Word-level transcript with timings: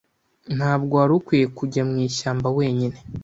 Ntabwo 0.57 0.93
wari 0.99 1.13
ukwiye 1.19 1.45
kujya 1.57 1.81
mwishyamba 1.89 2.47
wenyine. 2.57 2.97